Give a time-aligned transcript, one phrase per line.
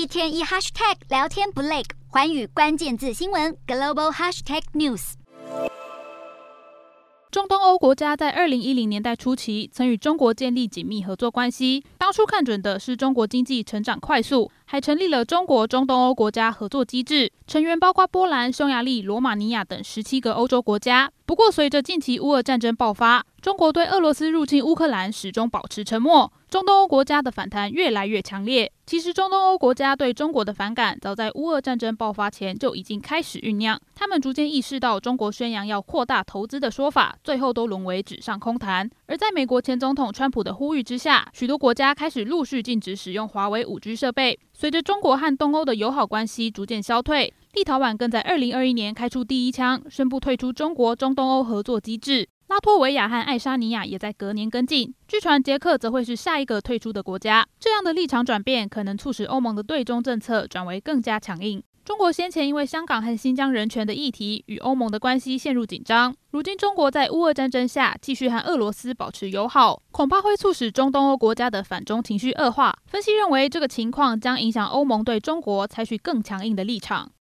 [0.00, 5.12] 一天一 hashtag 聊天不累，环宇关键字新闻 global hashtag news。
[7.30, 21.12] 中东欧国家在二零一零年代初期曾与中国建立紧密合作关系，当初看准的是中国经济成长快速，还成立了中国中东欧国家合作机制，成员包括波兰、匈牙利、罗马尼亚等十七个欧洲国家。
[21.26, 26.32] 不过，随着近期乌俄战争爆发，中国对俄罗斯入侵乌克兰始终保持沉默。
[26.50, 28.72] 中东欧国家的反弹越来越强烈。
[28.84, 33.80] 其实，中东欧国家对中国的反感早在乌俄战争爆发前就已经开始酝酿。
[33.94, 38.90] 他们逐渐意识到，中国宣扬要扩大投资的说法，最后都沦为纸上空谈。
[39.06, 44.36] 而在美国前总统川普的呼吁之下，许多国家开始陆续禁止使用华为 5G 设备。
[44.52, 52.28] 随着中国和东欧的友好关系逐渐消退，立陶宛更在2021年开出第一枪，宣布退出中国中东欧合作机制。
[52.50, 57.46] 拉脱维亚和爱沙尼亚也在隔年跟进，据传捷克则会是下一个退出的国家。
[57.60, 61.62] 这样的立场转变，可能促使欧盟的对中政策转为更加强硬。
[61.84, 72.76] 中国先前因为香港和新疆人权的议题与欧盟的关系陷入紧张，如今中国在乌俄战争下继续和俄罗斯保持友好，恐怕会促使中东欧国家的反中情绪恶化。
[72.88, 77.12] 分析认为，这个情况将影响欧盟对中国采取更强硬的立场。